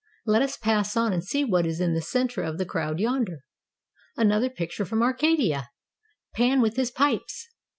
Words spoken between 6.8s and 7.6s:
pipes!